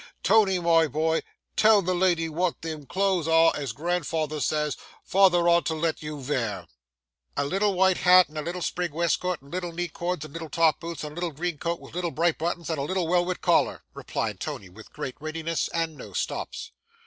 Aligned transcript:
Tony, 0.23 0.57
my 0.57 0.87
boy, 0.87 1.21
tell 1.55 1.83
the 1.83 1.93
lady 1.93 2.27
wot 2.27 2.63
them 2.63 2.87
clothes 2.87 3.27
are, 3.27 3.53
as 3.55 3.71
grandfather 3.71 4.39
says, 4.39 4.75
father 5.03 5.47
ought 5.47 5.63
to 5.63 5.75
let 5.75 6.01
you 6.01 6.19
vear.' 6.19 6.65
'A 7.37 7.45
little 7.45 7.75
white 7.75 7.97
hat 7.97 8.27
and 8.27 8.35
a 8.35 8.41
little 8.41 8.63
sprig 8.63 8.93
weskut 8.93 9.39
and 9.43 9.51
little 9.53 9.71
knee 9.71 9.89
cords 9.89 10.25
and 10.25 10.33
little 10.33 10.49
top 10.49 10.79
boots 10.79 11.03
and 11.03 11.11
a 11.11 11.13
little 11.13 11.29
green 11.31 11.59
coat 11.59 11.79
with 11.79 11.93
little 11.93 12.09
bright 12.09 12.39
buttons 12.39 12.67
and 12.67 12.79
a 12.79 12.81
little 12.81 13.07
welwet 13.07 13.41
collar,' 13.41 13.83
replied 13.93 14.39
Tony, 14.39 14.69
with 14.69 14.91
great 14.91 15.13
readiness 15.19 15.67
and 15.67 15.95
no 15.95 16.13
stops. 16.13 16.71